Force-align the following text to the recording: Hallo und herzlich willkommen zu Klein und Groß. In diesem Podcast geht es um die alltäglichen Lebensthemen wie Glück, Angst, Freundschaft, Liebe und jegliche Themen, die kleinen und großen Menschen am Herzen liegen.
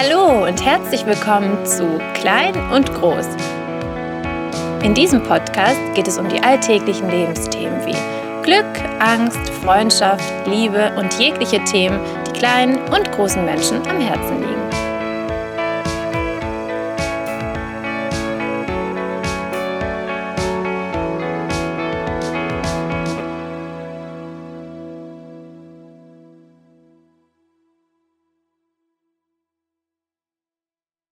Hallo 0.00 0.46
und 0.46 0.64
herzlich 0.64 1.04
willkommen 1.06 1.66
zu 1.66 1.98
Klein 2.14 2.54
und 2.70 2.94
Groß. 2.94 3.26
In 4.84 4.94
diesem 4.94 5.24
Podcast 5.24 5.80
geht 5.96 6.06
es 6.06 6.18
um 6.18 6.28
die 6.28 6.40
alltäglichen 6.40 7.10
Lebensthemen 7.10 7.84
wie 7.84 7.96
Glück, 8.44 8.64
Angst, 9.00 9.50
Freundschaft, 9.64 10.46
Liebe 10.46 10.92
und 10.96 11.12
jegliche 11.18 11.64
Themen, 11.64 11.98
die 12.28 12.38
kleinen 12.38 12.78
und 12.92 13.10
großen 13.10 13.44
Menschen 13.44 13.78
am 13.88 13.98
Herzen 13.98 14.38
liegen. 14.38 14.77